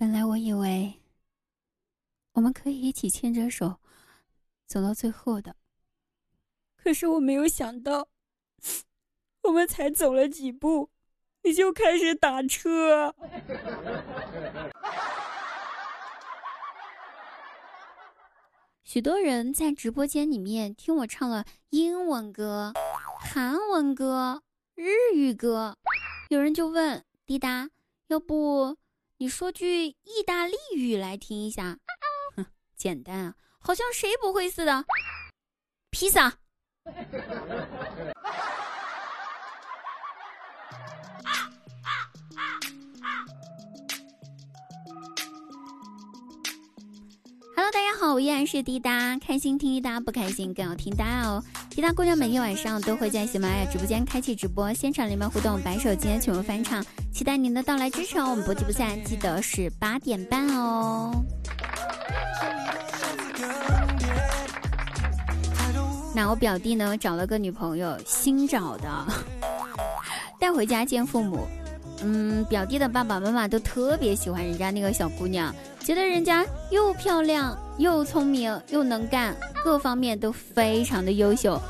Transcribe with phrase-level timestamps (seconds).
[0.00, 0.98] 本来我以为
[2.32, 3.80] 我们可以一起牵着手
[4.66, 5.54] 走到最后的，
[6.74, 8.08] 可是我没有想到，
[9.42, 10.88] 我们才走了几步，
[11.42, 13.14] 你就开始打车。
[18.82, 22.72] 许多人在直播间里面听我唱了英文歌、
[23.20, 24.42] 韩文歌、
[24.74, 25.76] 日语歌，
[26.30, 27.68] 有人就问滴答，
[28.06, 28.78] 要不？
[29.20, 31.78] 你说句意大利语来听一下，
[32.74, 34.86] 简单啊，好像谁不会似的。
[35.90, 36.38] 披萨。
[47.72, 51.40] 大家好，我依然是滴答，开心听滴答，不开心更要听答哦。
[51.70, 58.28] 滴答姑娘每天晚上都会在喜马拉雅直播间开启直播，现场连麦互动，白手间全部翻唱，期待您的到来支持哦。
[58.30, 61.12] 我们不见不散，记得是八点半哦。
[66.12, 69.06] 那我表弟呢，找了个女朋友，新找的，
[70.40, 71.46] 带回家见父母。
[72.02, 75.54] 嗯，表弟的爸爸妈妈都特别喜欢人家那个小姑娘，
[75.90, 81.60] 觉得人家又漂亮又聪明又能干，各方面都非常的优秀。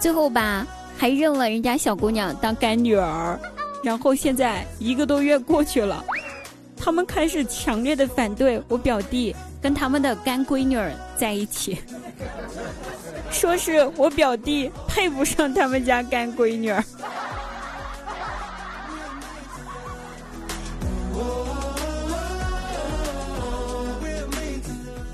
[0.00, 3.38] 最后吧，还认了人家小姑娘当干女儿。
[3.84, 6.04] 然后现在一个多月过去了，
[6.76, 11.78] 他们开始强烈的反对我表弟跟他们的干闺女儿在一起，
[13.30, 16.82] 说是我表弟配不上他们家干闺女儿。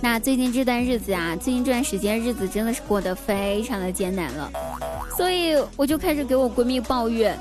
[0.05, 4.50] 那最近这段日子啊，最近这段时间日子真的是过得非常的艰难了，
[5.16, 7.34] 所以我就开始给我闺蜜抱怨。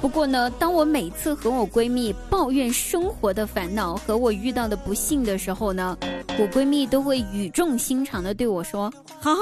[0.00, 5.98] 不过呢，当我每次和我闺蜜抱怨生活的烦恼和我遇到的不幸的时候呢，
[6.38, 8.88] 我闺蜜都会语重心长的对我说
[9.20, 9.40] ：“哈哈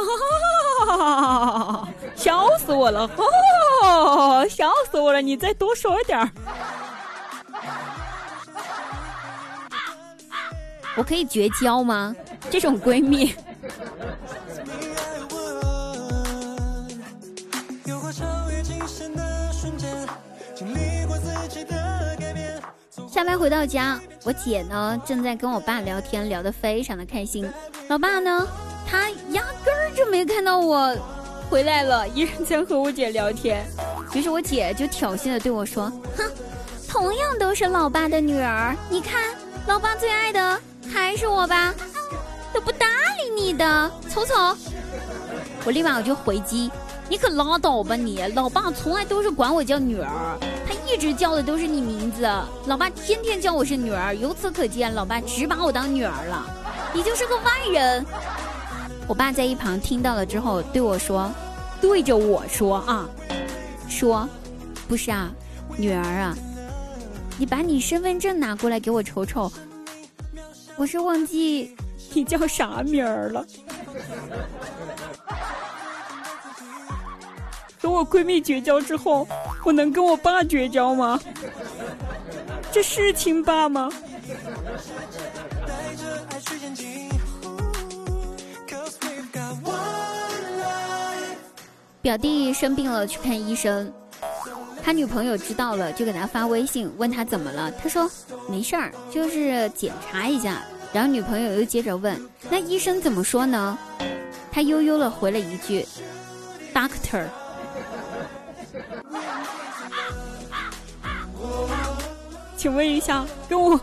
[0.86, 3.24] 哈哈哈，笑死我了，哈
[3.82, 6.30] 哈，笑死我了，你再多说点儿。”
[10.96, 12.16] 我可以绝交吗？
[12.50, 13.34] 这种闺蜜。
[23.08, 27.48] 下班回到家，我姐呢正在跟我爸聊天，聊得非常的开心。
[27.88, 28.46] 老爸呢，
[28.88, 30.96] 他压根儿就没看到我
[31.48, 33.64] 回来了，依然在和我姐聊天。
[34.14, 36.24] 于是我姐就挑衅的对我说：“哼，
[36.88, 39.34] 同样都是老爸的女儿，你看
[39.66, 40.60] 老爸最爱的。”
[40.92, 41.74] 还是我吧，
[42.64, 42.86] 不搭
[43.22, 44.34] 理你的，瞅瞅！
[45.64, 46.70] 我立马我就回击，
[47.08, 48.20] 你可拉倒吧你！
[48.34, 52.22] 老爸从来都是管我叫女儿，他一直叫的都是你名字。
[52.66, 56.46] 老爸天天叫我是女儿，由此可见，老爸只把我当女儿了。
[56.92, 58.04] 你就是个外人。
[59.06, 61.30] 我爸在一旁听到了之后对我说，
[61.80, 63.06] 对着我说啊，
[63.88, 64.28] 说，
[64.88, 65.30] 不是啊，
[65.76, 66.34] 女儿啊，
[67.38, 69.50] 你把你身份证拿过来给我瞅瞅。
[70.76, 71.74] 我是忘记
[72.12, 73.44] 你叫啥名儿了。
[77.80, 79.26] 和我闺蜜绝交之后，
[79.64, 81.20] 我能跟我爸绝交吗？
[82.72, 83.90] 这是亲爸吗？
[92.00, 93.92] 表弟生病了，去看医生。
[94.82, 97.70] 他女朋友知道了，就给他发微信问他怎么了。
[97.72, 98.10] 他说
[98.48, 100.62] 没事儿，就是检查一下。
[100.94, 102.16] 然后女朋友又接着问，
[102.48, 103.76] 那医生怎么说呢？
[104.52, 105.84] 他悠悠的回了一句
[106.72, 107.24] ，Doctor。
[112.56, 113.78] 请问一下，跟我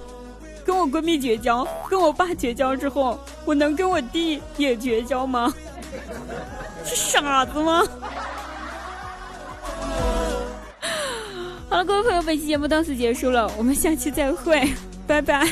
[0.65, 5.53] 跟我闺蜜绝交，跟我爸绝交之后，我能跟我弟也绝交吗？
[6.85, 7.83] 是傻子吗？
[11.69, 14.65] 好了，各位朋友，本期节目到此结束了，我们下期再会，
[15.05, 15.45] 拜拜。